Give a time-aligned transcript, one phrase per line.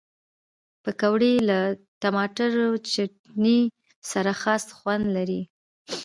[0.83, 1.59] پکورې له
[2.01, 2.51] ټماټر
[2.91, 3.59] چټني
[4.11, 5.41] سره خاص خوند لري